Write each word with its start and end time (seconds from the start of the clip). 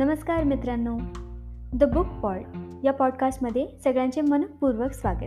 नमस्कार 0.00 0.44
मित्रांनो. 0.44 0.98
The 1.72 1.84
book 1.84 2.06
pod 2.06 2.40
या 2.84 2.92
पॉडकास्टमध्ये 2.92 3.66
सगळ्यांचे 3.84 4.20
मनपूर्वक 4.20 4.92
स्वागत. 4.92 5.26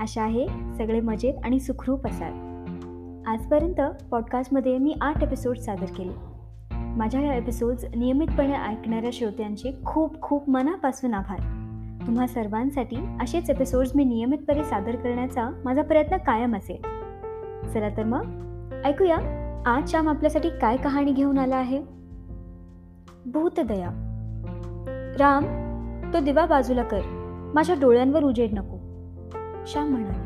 आशा 0.00 0.22
आहे 0.22 0.46
सगळे 0.78 1.00
मजेत 1.00 1.34
आणि 1.44 1.60
सुखरूप 1.60 2.06
असाल. 2.06 2.32
आजपर्यंत 3.26 3.80
पॉडकास्टमध्ये 4.10 4.78
मी 4.78 4.94
आठ 5.00 5.22
एपिसोड 5.22 5.58
सादर 5.58 5.84
केले. 5.84 6.12
माझ्या 6.72 7.20
या 7.20 7.34
एपिसोड्स 7.34 7.84
नियमितपणे 7.96 8.52
ऐकणाऱ्या 8.52 9.10
श्रोत्यांचे 9.12 9.72
खूप 9.84 10.20
खूप 10.22 10.50
मनापासून 10.50 11.14
आभार. 11.14 11.38
तुम्हा 12.06 12.26
सर्वांसाठी 12.26 12.96
असेच 13.22 13.50
एपिसोड्स 13.50 13.92
मी 13.94 14.04
नियमितपणे 14.04 14.64
सादर 14.64 14.96
करण्याचा 14.96 15.62
माझा 15.64 15.82
प्रयत्न 15.82 16.16
कायम 16.16 16.56
असेल. 16.56 16.82
चला 17.74 17.88
तर 17.96 18.04
मग 18.04 18.22
ऐकूया 18.84 19.16
आज 19.66 19.90
श्याम 19.90 20.08
आपल्यासाठी 20.08 20.48
काय 20.60 20.76
कहाणी 20.76 21.12
घेऊन 21.12 21.38
आला 21.38 21.56
आहे? 21.56 21.97
भूतदया. 23.32 23.90
राम 25.18 25.44
तो 26.12 26.20
दिवा 26.20 26.46
बाजूला 26.46 26.82
कर. 26.82 27.00
माझ्या 27.54 27.76
डोळ्यांवर 27.80 28.22
उजेड 28.22 28.54
नको. 28.54 28.76
श्याम 29.66 29.88
म्हणाला. 29.88 30.24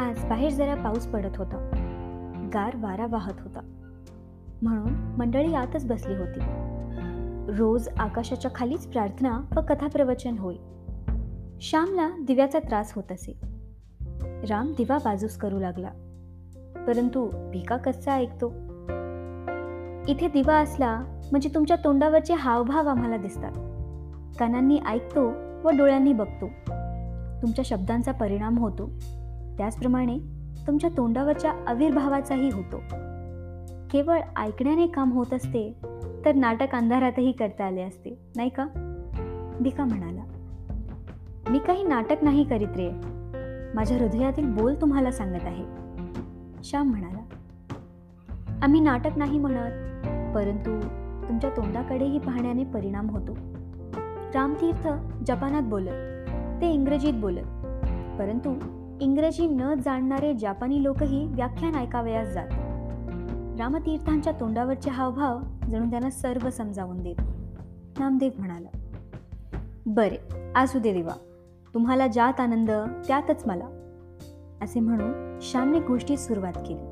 आज 0.00 0.24
बाहेर 0.24 0.52
जरा 0.52 0.74
पाऊस 0.74 1.06
पडत 1.06 1.36
होता. 1.36 1.70
गार 2.54 2.76
वारा 2.76 3.06
वाहत 3.10 3.40
होता. 3.40 3.60
म्हणून 4.62 4.92
मंडळी 5.18 5.54
आतच 5.54 5.86
बसली 5.86 6.14
होती. 6.14 6.40
रोज 7.58 7.88
आकाशाच्या 7.88 8.50
खालीच 8.54 8.86
प्रार्थना 8.86 9.40
व 9.56 9.60
कथाप्रवचन 9.60 10.38
होय. 10.38 10.56
श्यामला 11.60 12.10
दिव्याचा 12.22 12.58
त्रास 12.58 12.92
होत 12.94 13.12
असे. 13.12 13.40
राम 14.50 14.72
दिवा 14.76 14.98
बाजूस 14.98 15.36
करू 15.36 15.58
लागला. 15.60 15.88
परंतु 16.86 17.50
भिका 17.50 17.76
कसा 17.76 18.12
ऐकतो. 18.12 18.69
इथे 20.10 20.28
दिवा 20.28 20.54
असला 20.54 21.00
म्हणजे 21.30 21.48
तुमच्या 21.54 21.76
तोंडावरचे 21.84 22.34
हावभाव 22.34 22.88
आम्हाला 22.88 23.16
दिसतात. 23.16 23.52
कानांनी 24.38 24.80
ऐकतो 24.86 25.28
व 25.64 25.70
डोळ्यांनी 25.78 26.12
बघतो. 26.12 26.46
तुमच्या 27.42 27.62
शब्दांचा 27.64 28.12
परिणाम 28.12 28.58
होतो. 28.58 28.86
त्याचप्रमाणे 29.58 30.18
तुमच्या 30.66 30.90
तोंडावरच्या 30.96 31.52
आविर्भावाचाही 31.66 32.50
होतो. 32.52 32.76
केवळ 33.90 34.20
ऐकण्याने 34.36 34.86
काम 34.86 35.12
होत 35.12 35.34
असते 35.34 35.76
तर 36.24 36.34
नाटक 36.34 36.74
अंधारातही 36.74 37.32
करता 37.32 37.64
आले 37.64 37.82
असते 37.82 38.18
नाही 38.36 38.48
का? 38.48 38.66
भिका 39.60 39.84
म्हणाला. 39.84 40.22
मी 41.50 41.58
काही 41.58 41.82
नाटक 41.82 42.16
नाही 42.22 42.44
करीत 42.44 42.76
रे. 42.76 42.90
माझ्या 43.74 43.98
हृदयातील 43.98 44.54
बोल 44.54 44.74
तुम्हाला 44.74 45.10
सांगत 45.10 45.44
आहे. 45.44 45.64
श्याम 46.64 46.88
म्हणाला. 46.88 47.20
आम्ही 48.62 48.80
नाटक 48.80 49.18
नाही 49.18 49.38
म्हणत. 49.38 49.89
परंतु 50.34 50.80
तुमच्या 51.28 51.50
तोंडाकडेही 51.50 52.18
पाहण्याने 52.18 52.64
परिणाम 52.64 53.10
होतो. 53.10 53.32
रामतीर्थ 54.34 54.88
जपानात 55.26 55.62
बोलत 55.62 56.28
ते 56.60 56.70
इंग्रजीत 56.70 57.14
बोलत. 57.14 57.46
परंतु 58.18 58.54
इंग्रजी 59.00 59.46
न 59.46 59.74
जाणणारे 59.84 60.34
जापानी 60.34 60.82
लोकही 60.82 61.26
व्याख्यान 61.26 61.74
ऐकावयास 61.74 62.28
जात. 62.28 62.48
रामतीर्थांच्या 63.58 64.32
तोंडावरचे 64.40 64.90
हावभाव 64.90 65.38
जणू 65.70 65.90
त्यांना 65.90 66.10
सर्व 66.10 66.50
समजावून 66.50 67.02
देत. 67.02 67.16
नामदेव 67.98 68.30
म्हणाला 68.38 68.78
बरे 69.86 70.16
असू 70.56 70.78
दे 70.78 70.92
देवा. 70.92 71.18
तुम्हाला 71.74 72.06
ज्यात 72.06 72.40
आनंद 72.40 72.70
त्यातच 73.06 73.42
मला. 73.46 73.64
असे 74.62 74.80
म्हणून 74.80 75.38
श्यामने 75.42 75.80
गोष्टीत 75.80 76.18
सुरुवात 76.18 76.52
केली. 76.52 76.89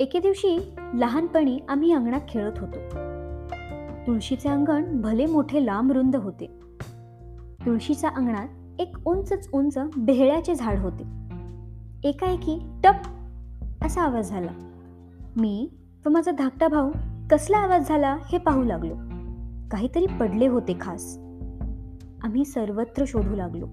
एके 0.00 0.18
दिवशी 0.18 0.74
लहानपणी 0.94 1.60
आम्ही 1.68 1.92
अंगणात 1.92 2.20
खेळत 2.28 2.58
होतो. 2.58 2.78
तुळशीचे 4.06 4.48
अंगण 4.48 5.00
भले 5.00 5.26
मोठे 5.26 5.66
लांब 5.66 5.92
रुंद 5.92 6.16
होते. 6.16 6.46
तुळशीच्या 7.66 8.10
अंगणात 8.16 8.80
एक 8.80 8.96
उंचच 9.06 9.48
उंच 9.52 9.78
बेहळ्याचे 9.96 10.54
झाड 10.54 10.78
होते. 10.78 11.02
एकाएकी 12.08 12.58
टप 12.84 12.94
असा 13.84 14.02
आवाज 14.02 14.28
झाला. 14.28 14.50
मी 15.36 15.70
व 16.06 16.08
माझा 16.08 16.30
धाकटा 16.30 16.68
भाऊ 16.68 16.90
कसला 17.30 17.58
आवाज 17.58 17.88
झाला 17.88 18.16
हे 18.32 18.38
पाहू 18.38 18.62
लागलो. 18.62 18.94
काहीतरी 19.70 20.06
पडले 20.06 20.46
होते 20.46 20.76
खास. 20.80 21.16
आम्ही 22.22 22.44
सर्वत्र 22.44 23.04
शोधू 23.06 23.36
लागलो. 23.36 23.66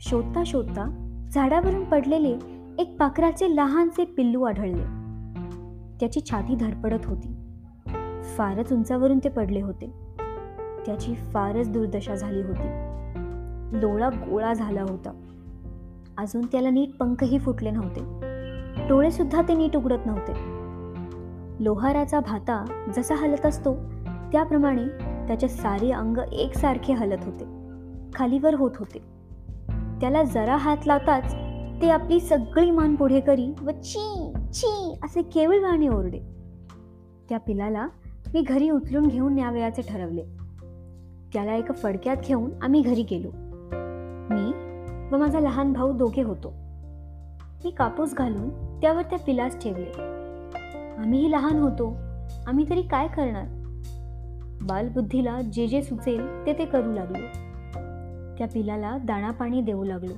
शोधता 0.00 0.42
शोधता 0.46 1.16
झाडावरून 1.32 1.84
पडलेले 1.84 2.38
एक 2.78 2.96
पाखराचे 3.00 3.56
लहानसे 3.56 4.04
पिल्लू 4.04 4.42
आढळले. 4.42 5.03
त्याची 6.00 6.20
छाती 6.20 6.54
धडपडत 6.54 7.06
होती. 7.06 7.36
फारच 8.36 8.72
उंचावरून 8.72 9.18
ते 9.18 9.28
पडले 9.28 9.60
होते. 9.60 9.92
त्याची 10.86 11.14
फारच 11.14 11.70
दुर्दशा 11.70 12.14
झाली 12.14 12.42
होती. 12.42 12.68
डोळा 13.80 14.08
गोळा 14.08 14.52
झाला 14.52 14.82
होता. 14.82 15.20
अजून 16.18 16.46
त्याला 16.46 16.70
नीट 16.70 16.96
पंखही 16.96 17.38
फुटले 17.38 17.70
नव्हते. 17.70 18.00
डोळे 18.88 19.10
सुद्धा 19.10 19.42
ते 19.42 19.54
नीट 19.54 19.76
उघडत 19.76 20.06
नव्हते. 20.06 20.32
लोहाराचा 21.64 22.20
भाता 22.20 22.64
जसा 22.96 23.14
हलत 23.14 23.46
असतो 23.46 23.74
त्याप्रमाणे 24.32 24.84
त्याचे 25.26 25.48
सारे 25.48 25.90
अंग 25.90 26.16
एकसारखे 26.32 26.92
हलत 26.92 27.24
होते. 27.24 27.44
खालीवर 28.14 28.54
होत 28.54 28.70
होते. 28.78 28.98
त्याला 30.00 30.22
जरा 30.22 30.56
हात 30.56 30.86
लावताच 30.86 31.34
ते 31.82 31.90
आपली 31.90 32.20
सगळी 32.20 32.70
मान 32.70 32.94
पुढे 32.94 33.20
करी 33.20 33.54
व 33.62 33.70
ची! 33.70 34.32
ची 34.54 34.98
असे 35.04 35.22
केवळवाणे 35.22 35.88
ओरडे. 35.88 36.20
त्या 37.28 37.38
पिलाला 37.38 37.86
मी 38.34 38.40
घरी 38.40 38.70
उचलून 38.70 39.06
घेऊन 39.06 39.34
न्यावयाचे 39.34 39.82
ठरवले. 39.82 40.24
त्याला 41.32 41.54
एका 41.54 41.74
फडक्यात 41.74 42.16
घेऊन 42.26 42.50
आम्ही 42.62 42.80
घरी 42.80 43.02
गेलो. 43.02 43.28
मी 44.34 44.52
व 45.12 45.18
माझा 45.18 45.40
लहान 45.40 45.72
भाऊ 45.72 45.92
दोघे 45.92 46.22
होतो. 46.22 46.52
मी 47.64 47.70
कापूस 47.70 48.14
घालून 48.14 48.80
त्यावर 48.80 49.02
त्या 49.02 49.18
पिलास 49.18 49.62
ठेवले. 49.62 49.90
आम्हीही 50.96 51.32
लहान 51.32 51.58
होतो. 51.58 51.96
आम्ही 52.46 52.70
तरी 52.70 52.82
काय 52.82 53.08
करणार? 53.08 53.46
बालबुद्धीला 54.62 55.40
जे 55.40 55.66
जे 55.66 55.82
सुचेल 55.82 56.46
ते 56.46 56.58
ते 56.58 56.64
करू 56.64 56.92
लागलो. 56.92 57.26
त्या 58.38 58.46
पिलाला 58.54 58.98
दाणा 58.98 59.30
पाणी 59.30 59.60
देऊ 59.60 59.84
लागलो. 59.84 60.14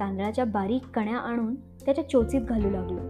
तांदळाच्या 0.00 0.44
बारीक 0.44 0.86
कण्या 0.94 1.18
आणून 1.18 1.54
त्याच्या 1.86 2.08
चोचीत 2.08 2.40
घालू 2.40 2.70
लागलो. 2.70 3.00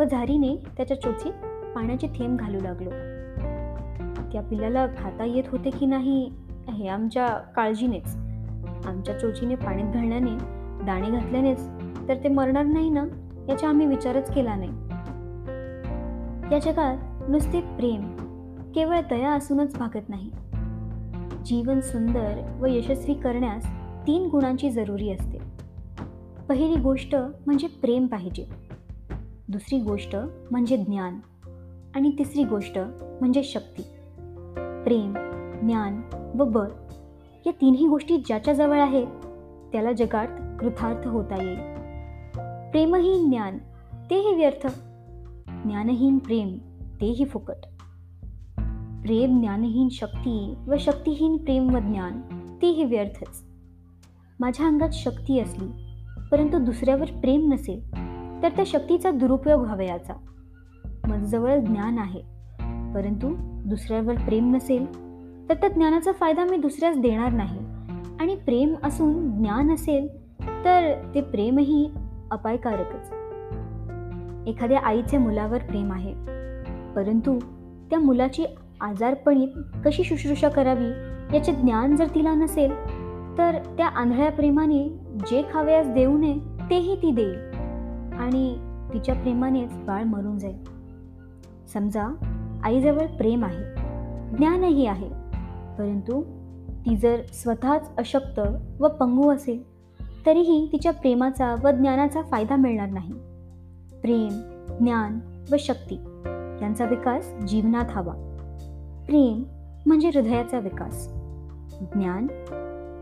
व 0.00 0.04
झारीने 0.04 0.56
त्याच्या 0.76 1.00
चोचीत 1.00 1.32
पाण्याचे 1.74 2.06
थेंब 2.06 2.38
घालू 2.38 2.60
लागलो. 2.60 2.90
त्या 4.32 4.42
पिल्लाला 4.42 4.86
खाता 4.86 5.24
येत 5.24 5.44
होते 5.46 5.70
की 5.70 5.86
नाही 5.86 6.32
हे 6.68 6.88
आमच्या 6.88 7.26
काळजीनेच. 7.28 8.16
आमच्या 8.86 9.18
चोचीने 9.18 9.54
पाण्यात 9.54 9.94
घालण्याने 9.94 10.30
दाणे 10.84 11.10
घातल्यानेच. 11.10 11.68
तर 12.08 12.14
ते 12.24 12.28
मरणार 12.28 12.64
नाही 12.64 12.90
ना 12.90 13.04
याचा 13.48 13.68
आम्ही 13.68 13.86
विचारच 13.86 14.34
केला 14.34 14.54
नाही. 14.54 14.70
या 16.54 16.58
जगात 16.58 17.30
नुसते 17.30 17.60
प्रेम 17.60 18.16
केवळ 18.74 19.00
दया 19.10 19.30
असूनच 19.30 19.78
भागत 19.78 20.08
नाही. 20.08 20.30
जीवन 21.44 21.80
सुंदर 21.80 22.58
व 22.60 22.66
यशस्वी 22.66 23.14
करण्यास 23.14 23.66
तीन 24.06 24.28
गुणांची 24.28 24.70
जरुरी 24.70 25.10
असते. 25.10 25.37
पहिली 26.48 26.80
गोष्ट 26.80 27.14
म्हणजे 27.46 27.66
प्रेम 27.66 28.06
पाहिजे. 28.06 28.46
दुसरी 29.48 29.80
गोष्ट 29.80 30.16
म्हणजे 30.50 30.76
ज्ञान. 30.76 31.20
आणि 31.94 32.10
तिसरी 32.18 32.44
गोष्ट 32.44 32.78
म्हणजे 33.20 33.42
शक्ती. 33.42 33.82
प्रेम 34.84 35.14
ज्ञान 35.62 36.00
व 36.38 36.44
बळ 36.44 36.66
या 37.46 37.50
तिन्ही 37.50 37.88
गोष्टी 37.88 38.16
ज्याच्याजवळ 38.16 38.80
आहेत 38.80 39.06
त्याला 39.72 39.92
जगात 39.92 40.28
कृतार्थ 40.60 41.08
होता 41.08 41.42
येईल. 41.42 41.58
प्रेमहीन 42.70 43.30
ज्ञान 43.30 43.58
तेही 44.10 44.34
व्यर्थ. 44.34 44.66
ज्ञानहीन 45.64 46.18
प्रेम 46.18 46.58
तेही 47.00 47.24
फुकट. 47.24 47.66
प्रेम 49.02 49.40
ज्ञानहीन 49.40 49.88
शक्ती 49.88 50.54
व 50.66 50.74
शक्तीहीन 50.80 51.36
प्रेम 51.36 51.74
व 51.74 51.78
ज्ञान 51.78 52.20
तेही 52.62 52.84
व्यर्थच. 52.84 53.44
माझ्या 54.40 54.66
अंगात 54.66 54.90
शक्ती 54.92 55.40
असली 55.40 55.87
परंतु 56.32 56.58
दुसऱ्यावर 56.58 57.04
प्रेम 57.04 57.52
नसेल 57.52 57.92
तर 58.42 58.48
त्या 58.48 58.64
शक्तीचा 58.66 59.10
दुरुपयोग 59.10 59.60
व्हावयाचा 59.60 60.14
जवळ 61.16 61.58
ज्ञान 61.58 61.98
आहे 61.98 62.20
परंतु 62.94 63.34
दुसऱ्यावर 63.68 64.14
प्रेम 64.14 64.54
नसेल 64.54 65.08
तर 65.48 65.54
त्या 65.54 65.68
ज्ञानाचा 65.68 66.12
फायदा 66.12 66.44
मी 66.44 66.56
दुसऱ्यास 66.56 66.96
देणार 66.96 67.32
नाही. 67.32 67.58
आणि 68.20 68.34
प्रेम 68.34 68.74
असून 68.84 69.38
ज्ञान 69.38 69.74
असेल 69.74 70.08
तर 70.64 70.94
ते 71.14 71.20
प्रेमही 71.20 71.90
अपायकारकच. 72.30 73.12
एखाद्या 74.48 74.78
आईचे 74.78 75.18
मुलावर 75.18 75.58
प्रेम 75.58 75.92
आहे 75.92 76.12
परंतु 76.94 77.38
त्या 77.90 77.98
मुलाची 77.98 78.44
आजारपणीत 78.80 79.48
कशी 79.84 80.04
शुश्रूषा 80.04 80.48
करावी 80.48 80.88
याचे 81.36 81.52
ज्ञान 81.52 81.96
जर 81.96 82.06
तिला 82.14 82.34
नसेल 82.34 82.72
तर 83.38 83.58
त्या 83.76 83.86
आंधळ्या 83.86 84.30
प्रेमाने 84.30 84.88
जे 85.30 85.42
खाव्यास 85.52 85.86
देऊ 85.86 86.18
नये 86.18 86.36
तेही 86.70 86.96
ती 86.96 87.10
देईल. 87.12 87.36
आणि 88.18 88.58
तिच्या 88.92 89.14
प्रेमानेच 89.14 89.72
बाळ 89.72 90.02
मरून 90.02 90.38
जाईल. 90.38 90.56
समजा 91.72 92.04
आईजवळ 92.64 93.06
प्रेम 93.06 93.44
आहे 93.44 93.74
ज्ञानही 94.36 94.86
आहे 94.86 95.08
परंतु 95.78 96.22
ती 96.86 96.96
जर 96.96 97.22
स्वतःच 97.32 97.96
अशक्त 97.96 98.40
व 98.80 98.88
पंगू 98.88 99.30
असेल 99.32 99.62
तरीही 100.26 100.68
तिच्या 100.72 100.92
प्रेमाचा 100.92 101.54
व 101.64 101.70
ज्ञानाचा 101.70 102.22
फायदा 102.22 102.56
मिळणार 102.56 102.88
नाही. 102.88 103.12
प्रेम 104.00 104.28
ज्ञान 104.78 105.18
व 105.52 105.56
शक्ती 105.58 105.94
यांचा 106.62 106.84
विकास 106.84 107.34
जीवनात 107.48 107.84
हवा. 107.90 108.12
प्रेम 109.06 109.42
म्हणजे 109.86 110.08
हृदयाचा 110.14 110.58
विकास. 110.58 111.08
ज्ञान 111.94 112.26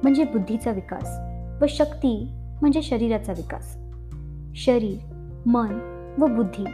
म्हणजे 0.02 0.24
बुद्धीचा 0.24 0.70
विकास 0.70 1.18
व 1.62 1.66
शक्ती 1.68 2.28
म्हणजे 2.60 2.82
शरीराचा 2.82 3.32
विकास. 3.32 3.76
शरीर 4.54 4.98
मन 5.46 5.74
व 6.18 6.26
बुद्धी 6.26 6.64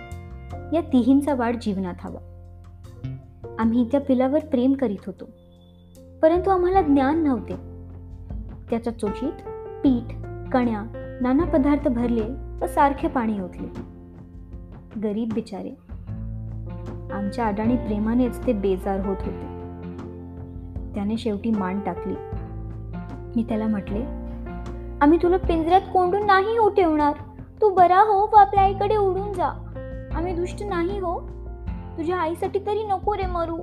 या 0.76 0.80
तिहींचा 0.92 1.34
वाढ 1.34 1.56
जीवनात 1.60 1.94
हवा. 2.00 2.28
आम्ही 3.58 3.88
त्या 3.90 4.00
पिलावर 4.00 4.44
प्रेम 4.44 4.72
करीत 4.72 5.06
होतो 5.06 5.24
परंतु 6.22 6.50
आम्हाला 6.50 6.82
ज्ञान 6.82 7.22
नव्हते. 7.22 7.56
त्याच्या 8.70 8.98
चोचीत 8.98 9.32
पीठ 9.82 10.12
कण्या 10.52 10.82
नाना 11.20 11.44
पदार्थ 11.44 11.88
भरले 11.88 12.24
व 12.62 12.66
सारखे 12.66 13.08
पाणी 13.08 13.40
ओतले. 13.40 13.68
गरीब 15.00 15.32
बिचारे 15.32 15.70
आमच्या 17.12 17.46
अडाणी 17.46 17.76
प्रेमानेच 17.76 18.46
ते 18.46 18.52
बेजार 18.52 19.06
होत 19.06 19.16
होते. 19.20 19.46
त्याने 20.94 21.16
शेवटी 21.16 21.50
मान 21.50 21.80
टाकली. 21.80 22.14
मी 23.36 23.42
त्याला 23.42 23.66
म्हटले 23.66 24.00
आम्ही 25.00 25.18
तुला 25.22 25.36
पिंजऱ्यात 25.36 25.80
कोंडून 25.92 26.26
नाही 26.26 26.56
हो 26.58 26.68
ठेवणार. 26.68 27.12
तू 27.60 27.70
बरा 27.70 28.00
हो 28.00 28.26
व 28.32 28.36
आपल्या 28.36 28.62
आईकडे 28.62 28.96
उडून 28.96 29.32
जा. 29.32 29.46
आम्ही 30.14 30.34
दुष्ट 30.34 30.62
नाही 30.62 30.98
हो. 30.98 31.20
तुझ्या 31.96 32.16
आईसाठी 32.16 32.58
तरी 32.58 32.82
नको 32.82 33.16
रे 33.16 33.26
मरू. 33.26 33.58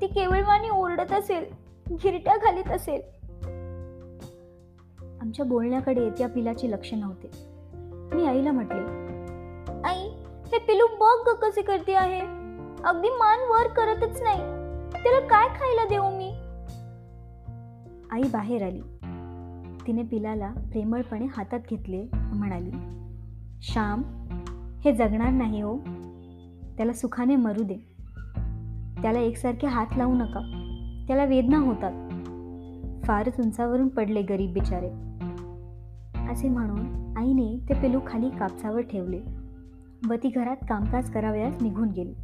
ती 0.00 0.06
केवळवाणी 0.06 0.68
ओरडत 0.70 1.12
असेल 1.12 1.44
घिरट्या 1.92 2.36
घालीत 2.36 2.70
असेल. 2.70 3.00
आमच्या 5.20 5.44
बोलण्याकडे 5.44 6.10
त्या 6.10 6.28
पिलाचे 6.28 6.70
लक्ष 6.70 6.94
नव्हते. 6.94 7.30
मी 8.14 8.26
आईला 8.26 8.52
म्हटले 8.52 8.80
आई 9.84 10.08
हे 10.52 10.58
पिलू 10.58 10.86
बघ 11.00 11.28
ग 11.28 11.34
कसे 11.34 11.62
करते 11.62 11.94
आहे. 11.94 12.20
अगदी 12.84 13.08
मान 13.08 13.38
वर 13.48 13.66
करतच 13.66 14.22
नाही. 14.22 14.40
त्याला 15.02 15.20
काय 15.20 15.48
खायला 15.48 15.84
देऊ 15.84 16.10
मी? 16.10 16.33
आई 18.14 18.22
बाहेर 18.22 18.62
आली. 18.62 18.80
तिने 19.86 20.02
पिलाला 20.02 20.52
प्रेमळपणे 20.52 21.24
हातात 21.24 21.60
घेतले 21.70 22.06
म्हणाली 22.14 22.70
श्याम 23.62 24.02
हे 24.84 24.92
जगणार 24.92 25.30
नाही 25.30 25.60
हो. 25.60 25.78
त्याला 26.76 26.92
सुखाने 26.92 27.36
मरू 27.36 27.62
दे. 27.62 27.74
त्याला 29.02 29.18
एकसारखे 29.18 29.66
हात 29.66 29.86
लावू 29.96 30.14
नका. 30.14 30.40
त्याला 31.06 31.24
वेदना 31.24 31.58
होतात. 31.58 32.10
फारच 33.04 33.40
उंचावरून 33.40 33.88
पडले 33.88 34.22
गरीब 34.22 34.52
बिचारे. 34.52 34.90
असे 36.32 36.48
म्हणून 36.48 37.14
आईने 37.16 37.58
ते 37.68 37.74
पेलू 37.74 38.00
खाली 38.06 38.30
कापसावर 38.30 38.80
ठेवले. 38.80 39.20
व 40.08 40.14
ती 40.14 40.28
घरात 40.28 40.56
कामकाज 40.68 41.10
करावयास 41.10 41.62
निघून 41.62 41.88
गेली. 41.88 42.14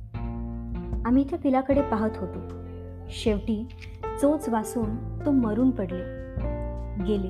आम्ही 1.05 1.25
त्या 1.31 1.39
पिलाकडे 1.39 1.83
पाहत 1.83 2.11
होतो. 2.17 2.39
शेवटी 3.09 3.69
चोच 4.21 4.49
वासून 4.49 5.19
तो 5.27 5.31
मरून 5.31 5.71
पडले. 5.71 6.03
गेले. 7.05 7.29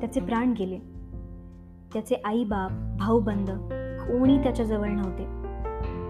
त्याचे 0.00 0.20
प्राण 0.20 0.52
गेले. 0.58 0.78
त्याचे 1.92 2.14
आईबाप 2.24 2.70
भाऊबंद 2.98 3.50
कोणी 4.00 4.42
त्याच्याजवळ 4.42 4.88
नव्हते. 4.88 5.24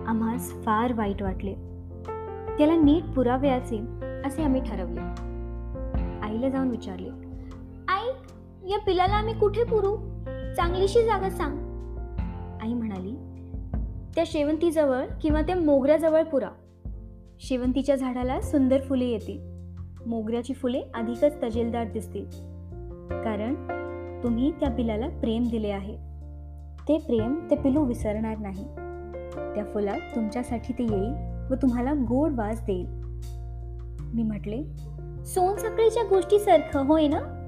आम्हास 0.06 0.52
फार 0.64 0.92
वाईट 0.92 1.22
वाटले. 1.22 1.54
त्याला 2.58 2.76
नीट 2.76 3.04
पुराव्याचे 3.04 3.78
असे 4.24 4.42
आम्ही 4.42 4.60
ठरवले. 4.60 5.00
आईला 6.22 6.48
जाऊन 6.48 6.68
विचारले 6.68 7.08
आई 7.88 8.06
या 8.70 8.78
पिलाला 8.78 9.14
आम्ही 9.14 9.34
कुठे 9.34 9.64
पुरू? 9.64 9.96
चांगलीशी 10.56 11.02
जागा 11.02 11.30
सांग. 11.30 11.58
आई 12.62 12.74
म्हणाली 12.74 13.12
त्या 14.14 14.24
शेवंतीजवळ 14.26 15.04
किंवा 15.22 15.42
त्या 15.42 15.56
मोगऱ्याजवळ 15.56 16.22
पुरा. 16.22 16.48
शेवंतीच्या 17.40 17.96
झाडाला 17.96 18.40
सुंदर 18.40 18.80
फुले 18.80 19.04
येतील. 19.04 19.53
मोगऱ्याची 20.06 20.54
फुले 20.54 20.82
अधिकच 20.94 21.42
तजेलदार 21.42 21.84
दिसतील. 21.84 22.24
कारण 23.10 23.54
तुम्ही 24.22 24.50
त्या 24.50 24.70
पिलाला 24.70 25.08
प्रेम 25.08 25.42
दिले 25.50 25.68
आहे. 25.68 25.96
ते 26.88 26.98
प्रेम 26.98 27.46
ते 27.50 27.56
पिलू 27.56 27.84
विसरणार 27.84 28.38
नाही. 28.38 28.64
त्या 29.54 29.64
फुलात 29.64 30.00
तुमच्यासाठी 30.14 30.72
ते 30.72 30.82
येईल 30.82 31.12
व 31.50 31.54
तुम्हाला 31.54 31.92
गोड 31.92 32.32
वास 32.36 32.62
देईल. 32.66 32.86
मी 34.14 34.22
म्हटले 34.22 34.62
सोनसाखळीच्या 35.24 36.02
गोष्टीसारखं 36.02 36.86
होय 36.86 37.08
ना? 37.08 37.40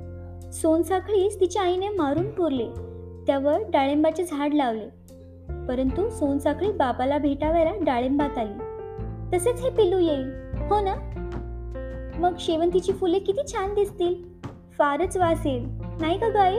सोनसाखळीस 0.53 1.41
तिच्या 1.41 1.63
आईने 1.63 1.89
मारून 1.89 2.31
पुरले. 2.31 2.67
त्यावर 3.27 3.59
डाळिंबाचे 3.71 4.25
झाड 4.25 4.55
लावले. 4.55 4.89
परंतु 5.69 6.11
सोनसाखळी 6.11 6.73
बाबाला 6.73 7.19
भेटावायला 7.19 7.71
डाळिंबात 7.83 8.39
आली. 8.39 8.59
तसेच 9.33 9.61
हे 9.61 9.71
पिलू 9.71 9.99
येईल 9.99 10.31
हो 10.71 10.81
ना? 10.81 10.95
मग 12.19 12.35
शेवंतीची 12.39 12.93
फुले 12.93 13.19
किती 13.19 13.41
छान 13.53 13.75
दिसतील. 13.75 14.15
फारच 14.79 15.17
वास 15.17 15.47
येईल. 15.47 15.69
नाही 16.01 16.19
का 16.19 16.29
गाई? 16.29 16.59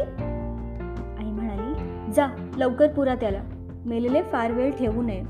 आई 1.18 1.32
म्हणाली 1.32 1.74
जा 2.12 2.28
लवकर 2.58 2.88
पुरा 2.88 3.16
त्याला 3.16 3.44
मेलेले 3.86 4.22
फार 4.22 4.52
वेळ 4.52 4.72
ठेवू 4.72 5.02
नये. 5.02 5.24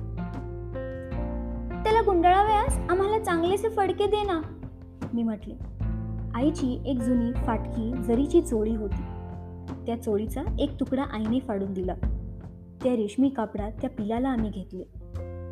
त्याला 1.83 2.01
गुंडाळाव्यास? 2.05 2.77
आम्हाला 2.89 3.19
चांगलेसे 3.19 3.69
फडके 3.69 4.07
दे 4.07 4.23
ना. 4.23 4.41
मी 5.13 5.23
म्हटले 5.23 5.53
आईची 6.35 6.81
एक 6.85 6.99
जुनी 6.99 7.33
फाटकी 7.33 7.93
जरीची 8.03 8.41
चोळी 8.41 8.75
होती. 8.75 9.03
त्या 9.85 10.01
चोळीचा 10.01 10.41
एक 10.59 10.79
तुकडा 10.79 11.03
आईने 11.03 11.39
फाडून 11.39 11.73
दिला. 11.73 11.93
त्या 12.83 12.95
रेशमी 12.95 13.29
कापडात 13.29 13.71
त्या 13.71 13.89
पिलाला 13.89 14.29
आम्ही 14.29 14.49
घेतले. 14.49 14.83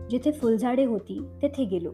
जिथे 0.09 0.31
फुलझाडे 0.31 0.85
होती 0.85 1.21
तेथे 1.41 1.63
गेलो. 1.63 1.89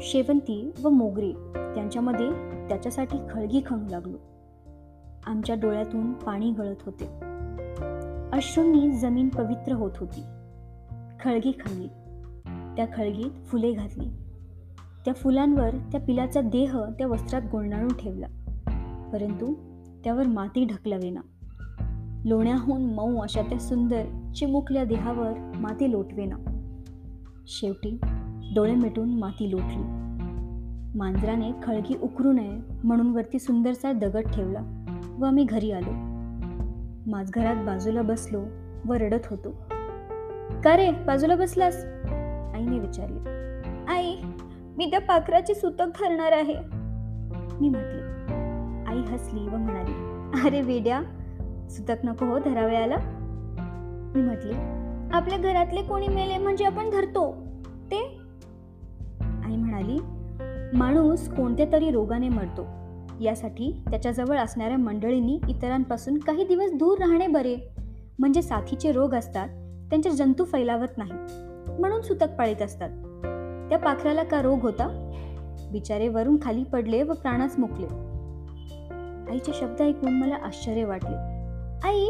शेवंती 0.00 0.70
व 0.84 0.88
मोगरे 0.88 1.32
त्यांच्यामध्ये 1.74 2.30
त्याच्यासाठी 2.68 3.18
खळगी 3.30 3.62
खणू 3.66 3.84
लागलो. 3.90 4.16
आमच्या 5.26 5.56
डोळ्यातून 5.56 6.12
पाणी 6.12 6.50
गळत 6.50 6.76
होते. 6.86 7.04
अश्रूंनी 8.32 8.92
जमीन 8.92 9.28
पवित्र 9.28 9.72
होत 9.72 9.90
होती. 9.96 10.22
खळगी 11.20 11.52
खणली 11.52 11.86
त्या 12.76 12.86
खळगीत 12.96 13.30
फुले 13.46 13.72
घातली. 13.72 14.06
त्या 15.04 15.14
फुलांवर 15.14 15.70
त्या 15.70 16.00
पिलाचा 16.00 16.40
देह 16.40 16.84
त्या 16.98 17.06
वस्त्रात 17.06 17.42
गोंडाळून 17.52 17.92
ठेवला. 17.98 18.26
परंतु 19.12 19.54
त्यावर 20.04 20.26
माती 20.26 20.64
ढकलवेना. 20.64 21.20
लोण्याहून 22.24 22.94
मऊ 22.94 23.22
अशा 23.22 23.42
त्या 23.42 23.58
सुंदर 23.58 24.32
चिमुकल्या 24.36 24.84
देहावर 24.84 25.52
माती 25.56 25.90
लोटवेना. 25.90 26.36
शेवटी 27.46 28.00
डोळे 28.54 28.74
मिटून 28.74 29.18
माती 29.18 29.50
लोटली. 29.50 29.82
मांजराने 30.98 31.50
खळगी 31.62 31.96
उकरू 32.02 32.32
नये 32.32 32.58
म्हणून 32.84 33.10
वरती 33.10 33.38
सुंदरसा 33.38 33.92
दगड 33.92 34.28
ठेवला 34.28 34.60
व 35.18 35.24
आम्ही 35.24 35.44
घरी 35.44 35.70
आलो. 35.70 35.90
माझघरात 37.10 37.56
बाजूला 37.56 38.02
बसलो 38.02 38.40
व 38.86 38.92
रडत 38.92 39.26
होतो. 39.30 39.50
का 40.64 40.76
रे 40.76 40.90
बाजूला 40.90 41.36
बसलास? 41.36 41.84
आईने 42.54 42.78
विचारले. 42.78 43.20
आई 43.88 44.16
मी 44.78 44.86
त्या 44.86 45.00
पाखराचे 45.00 45.54
सुतक 45.54 45.84
धरणार 45.84 46.32
आहे. 46.32 46.54
मी 47.60 47.68
म्हटले. 47.68 48.02
आई 48.90 49.14
हसली 49.14 49.40
व 49.40 49.56
म्हणाली 49.56 49.92
अरे 50.46 50.60
वेड्या 50.60 51.02
सुतक 51.70 51.96
नको 52.04 52.26
हो 52.26 52.38
धरावयाला. 52.38 52.96
मी 54.14 54.22
म्हटले 54.22 54.54
आपल्या 55.12 55.38
घरातले 55.38 55.82
कोणी 55.82 56.08
मेले 56.08 56.38
म्हणजे 56.38 56.64
आपण 56.64 56.90
धरतो 56.90 57.46
ते 57.64 58.17
आई 59.48 59.56
म्हणाली 59.56 59.98
माणूस 60.76 61.28
कोणत्या 61.28 61.66
तरी 61.72 61.90
रोगाने 61.90 62.28
मरतो. 62.28 62.66
यासाठी 63.20 63.82
त्याच्याजवळ 63.90 64.36
असणाऱ्या 64.36 64.78
मंडळींनी 64.78 65.40
इतरांपासून 65.48 66.18
काही 66.18 66.44
दिवस 66.44 66.72
दूर 66.72 66.98
राहणे 66.98 67.26
बरे. 67.26 67.56
म्हणजे 68.18 68.42
साथीचे 68.42 68.92
रोग 68.92 69.14
असतात 69.14 69.48
त्यांचे 69.90 70.10
जंतू 70.10 70.44
फैलावत 70.44 70.98
नाही. 70.98 71.12
म्हणून 71.80 72.00
सुतक 72.00 72.28
पाळीत 72.38 72.62
असतात. 72.62 72.90
त्या 73.68 73.78
पाखराला 73.78 74.22
का 74.22 74.42
रोग 74.42 74.60
होता? 74.60 75.10
बिचारे 75.72 76.08
वरून 76.08 76.36
खाली 76.42 76.64
पडले 76.64 77.02
व 77.02 77.12
प्राणास 77.12 77.58
मुकले. 77.58 77.86
आईचे 79.30 79.52
शब्द 79.54 79.82
ऐकून 79.82 80.12
मला 80.12 80.34
आश्चर्य 80.34 80.84
वाटले. 80.84 81.16
आई 81.88 82.06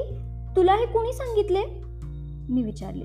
तुला 0.56 0.74
हे 0.74 0.86
कोणी 0.86 1.12
सांगितले? 1.12 1.60
मी 2.52 2.62
विचारले. 2.62 3.04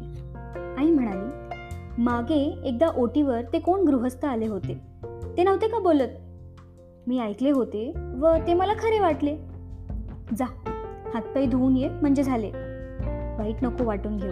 आई 0.78 0.92
म्हणाली 0.92 1.53
मागे 2.00 2.60
एकदा 2.64 2.88
ओटीवर 2.88 3.42
ते 3.54 3.60
कोण 3.60 3.82
गृहस्थ 3.82 4.26
आले 4.26 4.46
होते? 4.46 4.82
ते 5.38 5.44
नव्हते 5.44 5.68
का 5.68 5.80
बोलत? 5.80 6.08
मी 7.08 7.20
ऐकले 7.20 7.50
होते 7.50 7.94
व 8.20 8.36
ते 8.48 8.54
मला 8.54 8.74
खरे 8.74 9.00
वाटले. 9.00 9.38
जा 10.38 10.46
हातपाय 11.14 11.46
धुवून 11.46 11.78
ये 11.78 11.90
म्हणजे 11.90 12.24
झाले. 12.24 12.52
वाईट 13.38 13.56
नको 13.62 13.84
वाटून 13.84 14.18
घेऊ. 14.18 14.32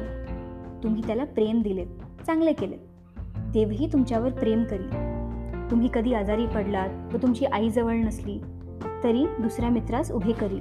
तुम्ही 0.83 1.01
त्याला 1.07 1.23
प्रेम 1.23 1.61
दिले 1.61 1.85
चांगले 2.27 2.53
केले. 2.53 2.75
देवही 3.27 3.87
तुमच्यावर 3.93 4.31
प्रेम 4.31 4.63
करी. 4.63 4.89
तुम्ही 5.71 5.89
कधी 5.93 6.13
आजारी 6.13 6.45
पडलात 6.45 7.13
व 7.13 7.17
तुमची 7.17 7.45
आई 7.45 7.69
जवळ 7.69 7.93
नसली 7.93 8.41
तरी 9.03 9.25
दुसऱ्या 9.39 9.69
मित्रास 9.69 10.11
उभे 10.11 10.31
करी. 10.31 10.59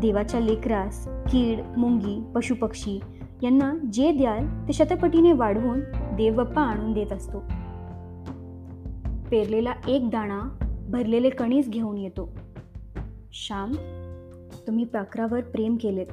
देवाच्या 0.00 0.40
लेकरास 0.40 1.08
कीड 1.08 1.60
मुंगी 1.76 2.24
पशुपक्षी 2.34 3.00
यांना 3.42 3.74
जे 3.92 4.12
द्याल 4.12 4.68
ते 4.68 4.72
शतपटीने 4.72 5.32
वाढवून 5.32 5.80
देवबाप्पा 6.16 6.62
आणून 6.62 6.92
देत 6.92 7.12
असतो. 7.12 7.38
पेरलेला 9.30 9.72
एक 9.88 10.10
दाणा 10.10 10.40
भरलेले 10.88 11.30
कणीस 11.30 11.68
घेऊन 11.68 11.98
येतो. 11.98 12.36
श्याम 13.32 13.72
तुम्ही 14.66 14.84
पाखरावर 14.84 15.40
प्रेम 15.40 15.76
केलेत. 15.76 16.06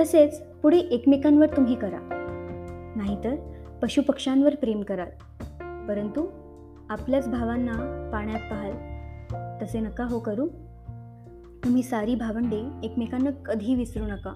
तसेच 0.00 0.42
पुढे 0.42 0.78
एकमेकांवर 0.78 1.46
तुम्ही 1.46 1.74
करा. 1.74 1.98
नाहीतर 2.96 3.36
पशुपक्ष्यांवर 3.82 4.54
प्रेम 4.54 4.82
कराल. 4.82 5.08
परंतु 5.88 6.26
आपल्याच 6.90 7.28
भावांना 7.28 7.72
पाण्यात 8.12 8.40
पाहाल. 8.40 8.72
तसे 9.62 9.80
नका 9.80 10.04
हो 10.04 10.20
करू. 10.20 10.48
तुम्ही 11.64 11.82
सारी 11.82 12.14
भावंडे 12.14 12.62
एकमेकांना 12.82 13.30
कधी 13.30 13.74
विसरू 13.74 14.04
नका. 14.04 14.32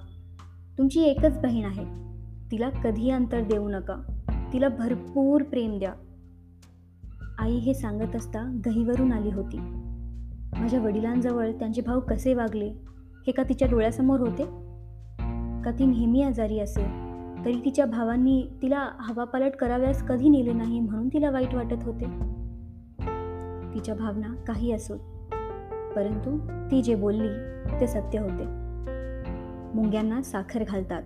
तुमची 0.78 1.02
एकच 1.02 1.38
बहीण 1.38 1.64
आहे. 1.64 1.84
तिला 2.50 2.70
कधी 2.70 3.10
अंतर 3.10 3.40
देऊ 3.40 3.68
नका. 3.68 4.19
तिला 4.52 4.68
भरपूर 4.68 5.42
प्रेम 5.42 5.78
द्या. 5.78 5.92
आई 7.38 7.56
हे 7.56 7.74
सांगत 7.74 8.16
असता 8.16 8.42
गहीवरून 8.66 9.12
आली 9.12 9.30
होती. 9.30 9.58
माझ्या 10.58 10.80
वडिलांजवळ 10.80 11.50
त्यांचे 11.50 11.80
भाऊ 11.80 12.00
कसे 12.00 12.34
वागले 12.34 12.68
हे 13.26 13.32
का 13.32 13.42
तिच्या 13.42 13.68
डोळ्यासमोर 13.68 14.20
होते? 14.20 14.44
का 15.64 15.70
ती 15.78 15.86
नेहमी 15.86 16.22
आजारी 16.22 16.58
असेल 16.60 16.88
तरी 17.44 17.60
तिच्या 17.64 17.86
भावांनी 17.86 18.42
तिला 18.62 18.88
हवापालट 19.00 19.52
कराव्यास 19.52 20.02
कधी 20.02 20.28
नेले 20.28 20.52
नाही 20.52 20.80
म्हणून 20.80 21.08
तिला 21.08 21.30
वाईट 21.30 21.54
वाटत 21.54 21.84
होते? 21.84 22.04
तिच्या 23.74 23.94
भावना 23.94 24.34
काही 24.46 24.72
असोत 24.72 24.98
परंतु 25.96 26.38
ती 26.70 26.82
जे 26.82 26.94
बोलली 26.94 27.28
ते 27.80 27.86
सत्य 27.86 28.18
होते. 28.18 28.44
मुंग्यांना 29.74 30.22
साखर 30.22 30.64
घालतात 30.68 31.02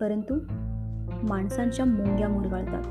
परंतु 0.00 0.34
माणसांच्या 1.28 1.84
मुंग्या 1.84 2.28
मुरगाळतात. 2.28 2.82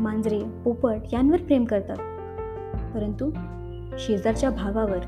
मांजरे 0.00 0.40
पोपट 0.64 0.98
यांवर 1.12 1.42
प्रेम 1.42 1.64
करतात. 1.64 1.96
परंतु 2.94 3.30
शेजारच्या 3.98 4.50
भावावर 4.50 4.98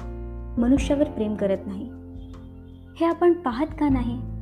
मनुष्यावर 0.58 1.10
प्रेम 1.10 1.34
करत 1.34 1.58
नाही. 1.66 1.90
हे 3.00 3.06
आपण 3.06 3.32
पाहत 3.32 3.66
का 3.66 3.88
नाही? 3.88 4.37